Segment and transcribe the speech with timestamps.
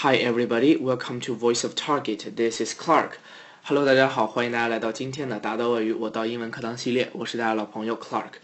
[0.00, 2.36] Hi everybody, welcome to Voice of Target.
[2.36, 3.14] This is Clark.
[3.64, 8.34] Hello，大家好，欢迎大家来到今天的达到外语我到英文课堂系列，我是大家老朋友 Clark。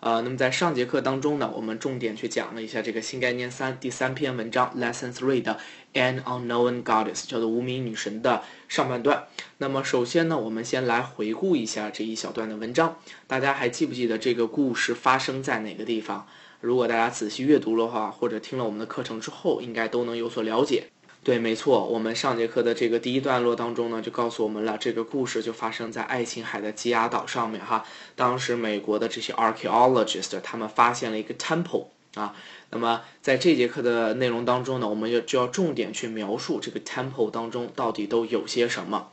[0.00, 5.58] 呃，那么在上节课当中呢，我们重点去讲了一下这个新概念三第三篇文章 Lesson Three 的
[5.92, 9.24] An Unknown Goddess，叫做无名女神的上半段。
[9.58, 16.26] 那么首先呢，我们先来回顾一下这一小段的文章，大家还记不记得这个故事发生在哪个地方？
[16.62, 20.88] 如果大家仔细阅读的话，或者听了我们的课程之后，应该都能有所了解。
[21.24, 27.84] 对，没错，我们上节课的这个第一段落当中呢，就告诉我们了，这个故事就发生在爱琴海的基亚岛上面哈。
[28.16, 32.34] 当时美国的这些 archaeologist 他们发现了一个 temple 啊。
[32.70, 39.10] 那么在这节课的内容当中呢，我们要就要重点去描述这个 temple 当中到底都有些什么。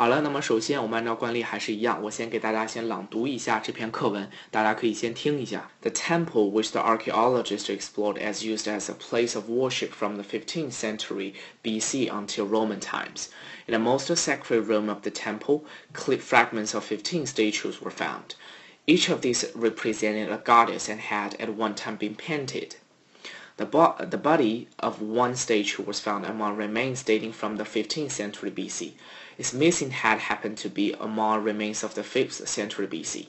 [0.00, 5.70] 好了，那么首先我们按照惯例还是一样，我先给大家先朗读一下这篇课文，大家可以先听一下。
[5.80, 10.72] The temple which the archaeologists explored as used as a place of worship from the 15th
[10.72, 13.28] century BC until Roman times.
[13.66, 18.34] In the most sacred room of the temple, clipped fragments of 15 statues were found.
[18.86, 22.76] Each of these represented a goddess and had at one time been painted.
[23.56, 28.10] The, bo the body of one statue was found among remains dating from the 15th
[28.10, 28.92] century BC.
[29.41, 33.25] Its missing head happened to be among remains of the 5th century BC.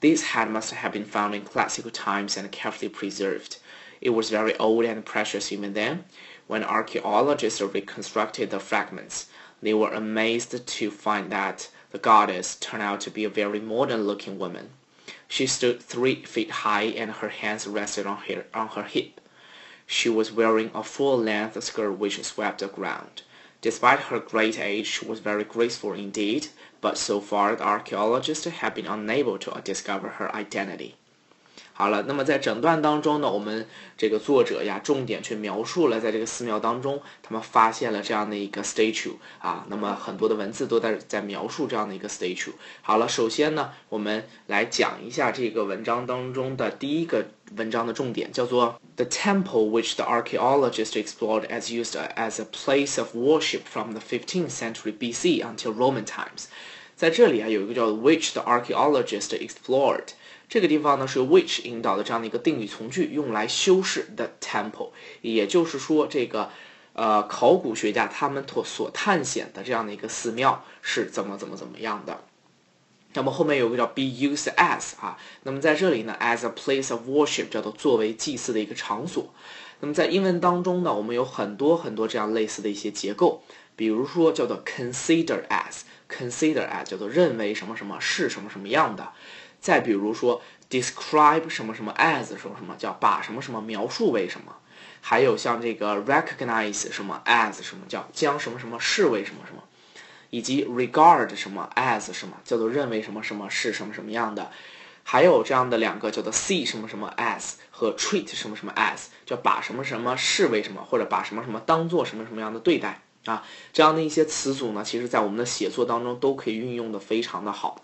[0.00, 3.56] This head must have been found in classical times and carefully preserved.
[4.02, 6.04] It was very old and precious even then.
[6.48, 9.30] When archaeologists reconstructed the fragments,
[9.62, 14.38] they were amazed to find that the goddess turned out to be a very modern-looking
[14.38, 14.68] woman.
[15.28, 19.18] She stood three feet high and her hands rested on her, on her hip.
[19.86, 23.22] She was wearing a full-length skirt which swept the ground.
[23.62, 26.48] Despite her great age, she was very graceful indeed,
[26.80, 30.96] but so far the archaeologists have been unable to discover her identity.
[31.74, 42.52] 好了，那么在整段当中呢，我们这个作者呀，重点去描述了在这个寺庙当中，他们发现了这样的一个 statue 啊，那么很多的文字都在在描述这样的一个 statue。
[42.82, 47.24] 好了，首先呢，我们来讲一下这个文章当中的第一个
[47.56, 54.00] 文章的重点，叫做 The temple which the archaeologist explored as used as a place of worship from the
[54.00, 56.44] 15th century BC until Roman times。
[56.94, 60.08] 在这里啊，有一个叫 which the archaeologist explored。
[60.48, 64.90] 这个地方呢是由 which 引导的这样的一个定语从句，用来修饰 the temple，
[65.22, 66.50] 也就是说，这个
[66.92, 72.24] 呃考古学家他们所所探险的这样的一个寺庙是怎么怎么怎么样的。
[73.14, 79.32] 那么后面有个叫 be used as 啊，那么在这里呢，as a place of worship 叫做作为祭祀的一个场所。
[79.80, 83.42] 那么在英文当中呢，我们有很多很多这样类似的一些结构，
[83.76, 89.12] 比如说叫做 consider as，consider as 叫做认为什么什么是什么什么样的。
[89.62, 94.56] 再比如说，describe 什么什么 as 什么什么叫把什么什么描述为什么，
[95.00, 99.62] 还有像这个 recognize 什么 as 什么叫将什么什么视为什么什么，
[100.30, 104.50] 以及 regard 什么 as 什么叫做认为什么什么是什么什么样的，
[105.04, 113.00] 还有这样的两个叫做 see 什么什么 as 和 treat 什么什么 as 叫把什么什么视为什么或者把什么什么当做什么什么样的对待。
[113.24, 117.80] 啊，这样的一些词组呢，其实在我们的写作当中都可以运用的非常的好。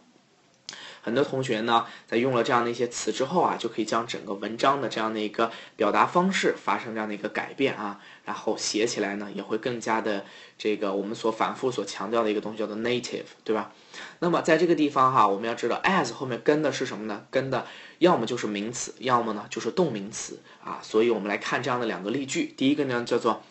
[1.09, 10.27] 很多同学呢，在用了这样的一些词之后啊，就可以将整个文章的这样的一个表达方式发生这样的一个改变啊，然后写起来呢，也会更加的
[10.59, 13.73] 这个我们所反复所强调的一个东西叫做 native，对吧？
[14.19, 17.25] 那么在这个地方哈，我们要知道 as 后面跟的是什么呢？
[17.31, 17.67] 跟的
[18.01, 20.79] 要么就是名词，要么呢就是动名词啊。
[20.83, 23.43] 所以我们来看这样的两个例句，第一个呢叫做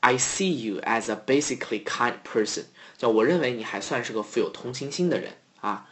[0.00, 2.64] I see you as a basically kind person，
[2.98, 5.88] 叫我认为你还算是个富有同情心的人啊。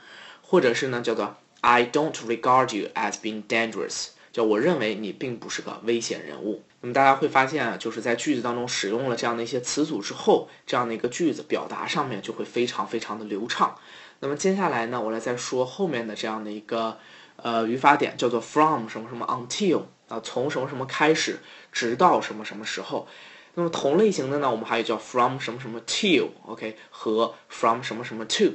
[0.48, 6.62] 或者是呢，叫做 I don't regard you as being dangerous，叫我认为你并不是个危险人物。
[6.82, 13.76] 那么大家会发现啊，就是在句子当中使用了这样的一些词组之后，这样的一个句子表达上面就会非常非常的流畅。
[14.20, 16.96] 那么接下来呢，我来再说后面的这样的一个
[17.36, 21.40] 呃语法点，叫做 from 什么什么 until 啊，从什么什么开始，
[21.72, 23.08] 直到什么什么时候。
[23.54, 28.52] 那么同类型的呢，我们还有叫 from 什么什么 till，OK，和 from 什么什么 to。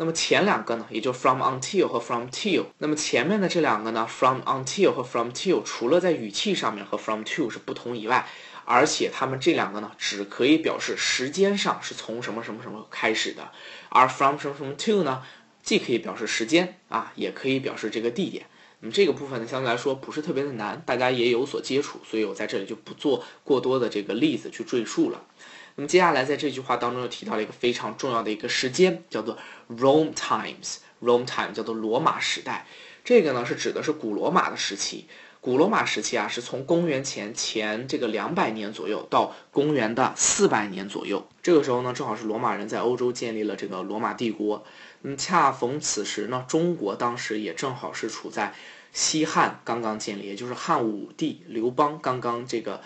[0.00, 2.64] 那么前两个呢，也就 from until 和 from till。
[2.78, 8.26] 那么前面的这两个呢，from until 和 from till，除了在语气上面和 from to 是不同以外，
[8.64, 13.52] 而且它们这两个呢，只可以表示时间上是从什么什么什么开始的，
[13.90, 15.22] 而 from 什么什么 to 呢，
[15.62, 18.46] 既可以表示时间啊，也可以表示这个地点。
[18.80, 25.20] 那么这个部分呢，相对来说不是特别的难，大家也有所接触，所以我在这里就不做过多的这个例子去赘述了。
[25.80, 30.76] 那么接下来在这句话当中又提到了一个非常重要的一个时间，叫做 Rome times。
[31.00, 32.66] Rome time 叫做罗马时代，
[33.02, 35.06] 这个呢是指的是古罗马的时期。
[35.40, 41.26] 古罗马时期啊，是从公元前前这个两百年左右到公元的四百年左右。
[41.42, 44.62] 这个时候呢，正好是罗马人在欧洲建立了这个罗马帝国。
[45.00, 48.52] 嗯，恰逢此时呢，中国当时也正好是处在
[48.92, 52.82] 西汉刚刚建立，也就是汉武帝刘邦刚刚这个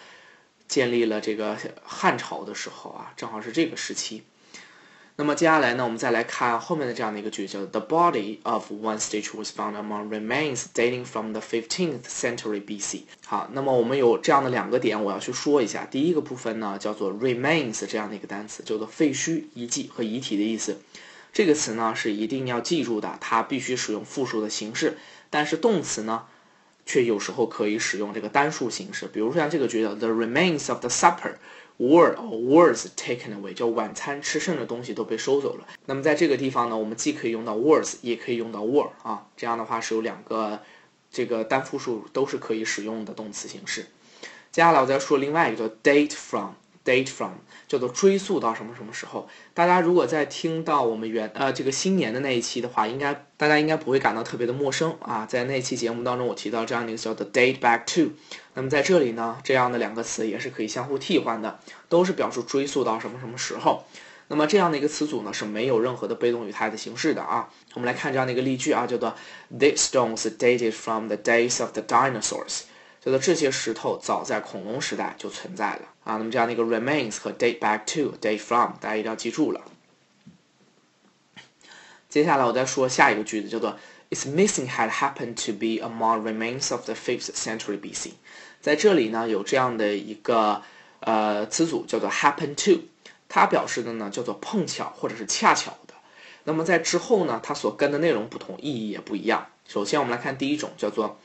[0.66, 4.24] 建立了这个汉朝的时候啊，正好是这个时期。
[5.16, 13.02] 那么接下来呢，我们再来看后面的这样的一个句子，叫 The body of one statue was found among remains dating from the 15th century BC。
[13.24, 15.84] 好，那么我们有这样的两个点，我要去说一下。
[15.84, 20.80] 第一个部分呢，叫做 remains 这样的一个单词，叫做废墟、遗迹和遗体的意思。
[21.32, 24.98] 这个词呢是一定要记住的，它必须使用复数的形式。
[25.30, 26.26] 但是动词呢，
[26.86, 29.06] 却有时候可以使用这个单数形式。
[29.06, 31.34] 比如说像这个句子，The remains of the supper。
[31.76, 35.66] were or was taken away，叫晚餐吃剩的东西都被收走了。
[35.86, 40.60] 那么在这个地方呢，我们既可以用到 was，也可以用到 were 啊，这样的话是有两个
[41.10, 43.86] 这个单复数都是可以使用的动词形式。
[44.52, 46.52] 接下来我再说另外一个叫 date from。
[46.84, 47.32] Date from
[47.66, 49.28] 叫做追溯到什么什么时候？
[49.52, 55.26] 大家如果在听到我们原呃这个新年的那一期的话，应该大家应该不会感到特别的陌生啊。
[55.26, 58.12] 在那期节目当中，我提到这样的一个叫做 date back to。
[58.54, 61.58] 那么在这里呢，这样的两个词也是可以相互替换的，
[61.88, 63.84] 都是表示追溯到什么什么时候。
[64.28, 67.50] 那么这样的一个词组呢，是没有任何的被动语态的形式的啊。
[67.74, 69.14] 我们来看这样的一个例句啊，叫做
[69.58, 72.62] These stones dated from the days of the dinosaurs。
[73.00, 76.16] 叫做这些石头早在恐龙时代就存在了啊。
[76.16, 79.60] 那么这样的一个 remains 和 date back to、date from，大家一定要记住了。
[82.08, 83.76] 接下来我再说下一个句子，叫做
[84.10, 88.12] Its missing had happened to be among remains of the fifth century BC。
[88.60, 90.62] 在这里呢，有这样的一个
[91.00, 92.82] 呃词组叫做 happen to，
[93.28, 95.94] 它表示的呢叫做碰巧或者是恰巧的。
[96.44, 99.48] 那么在之后呢，它所跟的内容不同，意义也不一样。
[99.66, 101.18] 首先我们来看第一种，叫做。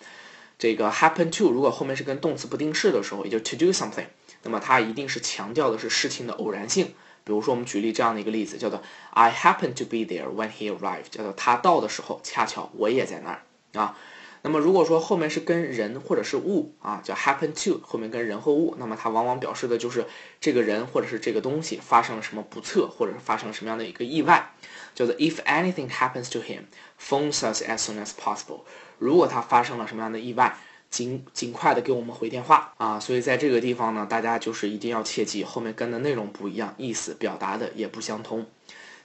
[0.58, 4.08] 这个 happen to 如果后面是跟动词不定式的时候，也就 to do something，
[4.44, 6.94] 那么它一定是强调的是事情的偶然性。
[7.26, 8.82] 比如说，我们举例这样的一个例子，叫做
[9.12, 13.44] I happen to be there when he arrived，叫做他到的时候，恰巧我也在那儿
[13.80, 13.96] 啊。
[14.42, 20.06] 那么如果说后面是跟人或者是物啊，叫 happen to 后面跟人和物，那么它往往表示的就是
[20.40, 24.54] 这个人或者是这个东西发生了什么不测，或者是发生了什么样的一个意外，
[24.96, 28.62] 叫做 If anything happens to him，phone us as soon as possible。
[28.98, 30.58] 如果他发生了什么样的意外，
[30.90, 33.00] 尽尽快的给我们回电话啊！
[33.00, 38.46] 所以在这个地方呢，大家就是一定要切记，后面跟的内容不一样，意思表达的也不相通。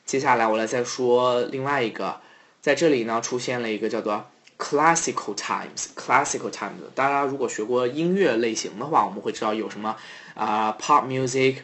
[0.07, 2.21] 接下来我来再说另外一个，
[2.61, 4.27] 在这里呢出现了一个叫做
[4.59, 5.89] classical times。
[5.95, 9.97] classical times，大家如果学过音乐类型的话，我们会知道有什么
[10.35, 11.57] 啊 pop music。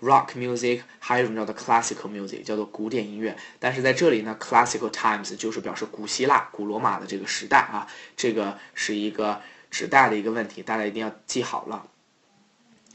[0.00, 3.36] Rock music，还有一种叫做 classical music，叫做古典音乐。
[3.58, 7.84] 但是在这里呢，classical times 就是表示古希腊、古罗马的这个时代啊，
[8.16, 11.86] 这个是一个指代的一个问题，大家一定要记好了。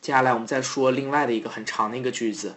[0.02, 2.56] 接下来我们再说另外的一个很长的一个句子，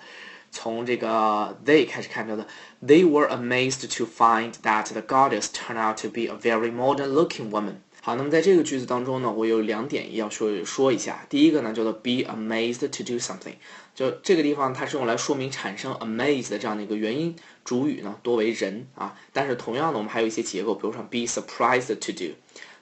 [0.51, 2.45] 从这个 they 开始看，叫做
[2.85, 7.51] They were amazed to find that the goddess turned out to be a very modern-looking
[7.51, 7.77] woman。
[8.03, 11.27] 好，那么在这个句子当中呢，我有两点要说说一下。
[11.29, 13.55] 第一个呢，叫做 be amazed to do something，
[13.95, 17.35] 就这个地方它是用来说明产生 amazed 的这样的一个原因，
[17.65, 19.19] 主语呢多为人啊。
[19.33, 22.13] 但是同样的，我们还有一些结构，比如说 be surprised to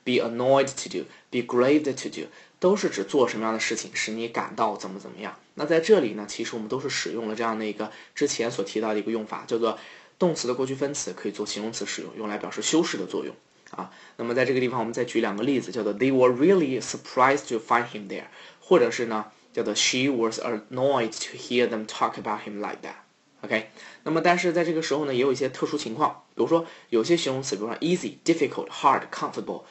[0.04, 2.28] Be annoyed to do，be grieved to do，
[2.60, 5.38] 都是指做什么样的事情使你感到怎么怎么样。
[5.54, 9.78] 那在这里呢，其实我们都是使用了这样的一个之前所提到的一个用法，叫做
[10.18, 13.34] 动词的过去分词可以做形容词使用，用来表示修饰的作用。
[13.70, 18.26] 啊，那么在这个地方，我们再举两个例子，叫做 They were really surprised to find him there，
[18.60, 22.96] 或者是呢，叫做 She was annoyed to hear them talk about him like that。
[23.40, 23.70] OK，
[24.04, 29.64] 那么但是在这个时候呢，也有一些特殊情况，比如说有些形容词，比如说 easy、difficult、hard、comfortable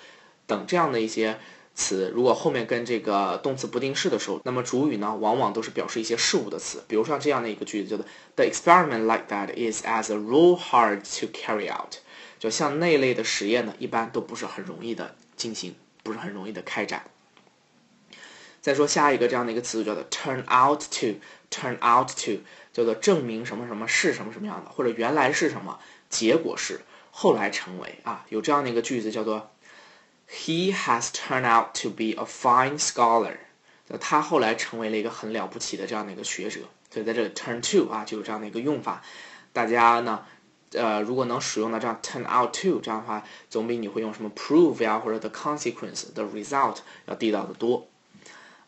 [0.48, 1.40] 等这样的一些
[1.76, 11.96] 词，如果后面跟这个动词不定式的时候，那么主语呢，往往都是表示一些事物的词，比如说这样的一个句子，叫做 The experiment like that is as a rule hard to carry out。
[12.40, 17.06] 就像那类的实验呢，一般都不是很容易的进行，不是很容易的开展。
[18.62, 26.82] 再说下一个这样的一个词组叫做 turn out to，turn out to 叫做证明什么什么是什么什么样的，或者原来是什么，结果是
[27.12, 28.26] 后来成为啊。
[28.30, 29.52] 有这样的一个句子叫做
[30.34, 33.38] He has turned out to be a fine scholar，
[33.90, 36.62] 就他后来成为了一个很了不起的这样的一个学者。
[36.90, 39.02] 所以在这里 turn to 啊就有这样的一个用法，
[39.52, 40.26] 大家呢。
[40.76, 47.88] 呃，如果能使用到这样 turn out to 这样的话，总比你会用什么 prove 呀或者 the consequence the result 要地道的多。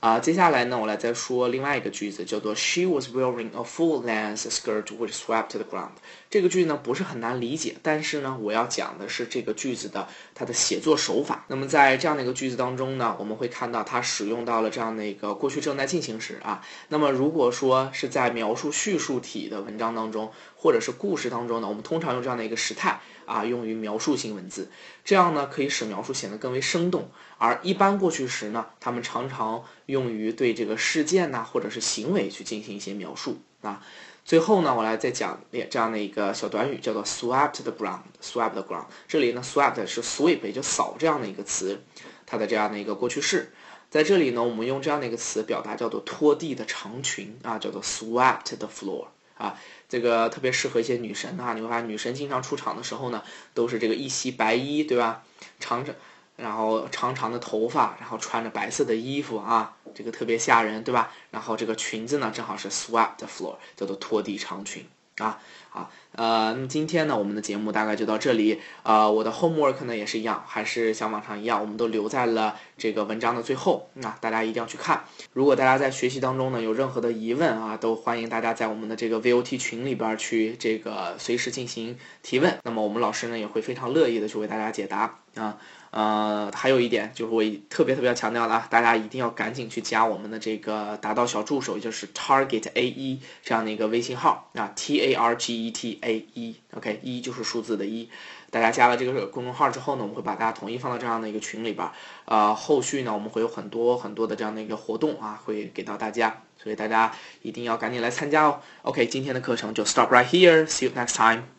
[0.05, 5.93] 啊，接下来呢，我来再说另外一个句子，叫做 She was wearing a full length skirt which swept the ground。
[6.29, 11.43] 这个句子呢不是很难理解，但是呢，我要讲的是这个句子的它的写作手法。
[11.47, 16.61] 那么在这样的一个句子当中呢，我们会看到它使用到了这样的一个过去正在进行时啊。
[16.89, 20.31] 那么如果说是在描述叙述体的文章当中，
[20.65, 24.71] 或者是故事当中呢，我们通常用这样的一个时态啊，用于描述性文字，
[25.03, 27.07] 这样呢可以使描述显得更为生动。
[27.37, 33.85] 而一般过去时呢，他们常常用于对这个事件呐或者是行为去进行一些描述啊。
[34.23, 37.99] 最后呢，我来再讲这样的一个小短语，叫做 swept the ground。
[38.19, 41.79] swept the ground，这里呢，swept 是 sweep，也就扫这样的一个词，
[42.25, 43.53] 它的这样的一个过去式。
[43.91, 49.05] 在这里呢，我们用这样的一个词表达叫做拖地的长裙啊，叫做 swept the floor
[49.37, 51.53] 啊，这个特别适合一些女神啊。
[51.53, 53.23] 你会发现女神经常出场的时候呢，
[53.53, 55.23] 都是这个一袭白衣，对吧？
[55.59, 55.95] 长着。
[56.37, 61.09] 然后长长的头发，然后穿着白色的衣服啊，这个特别吓人，对吧？
[61.31, 64.85] 然后这个裙子呢，正好是 swept floor，叫做拖地长裙
[65.17, 65.39] 啊。
[65.69, 68.61] 好，呃，那么今天呢，我们的节目大概就到这里。
[68.83, 73.89] 呃，我的 homework 呢也是一样，还是像往常一样，我们都留在了这个文章的最后。
[73.95, 75.03] 那大家一定要去看。
[75.33, 82.57] 如果大家在学习当中呢有任何的疑问啊，都欢迎大家在我们的这个 VOT 群里边去这个随时进行提问。
[82.63, 85.57] 那么我们老师呢也会非常乐意的去为大家解答啊。
[85.95, 98.09] 呃，还有一点就是我特别特别要强调的啊，大家一定要赶紧去加我们的这个达到小助手，也就是 Target A 一这样的一个微信号啊，T A R G E T A 一，OK，一就是数字的一。
[98.51, 101.89] 大家加了这个公众号之后呢，我们会把大家统一放到这样的一个群里边。
[102.25, 108.59] 呃，后续呢，我们会有很多很多的这样的一个活动啊，会给到大家，所以大家一定要赶紧来参加哦。
[108.81, 111.54] OK，今天的课程就 stop right here，see you next time。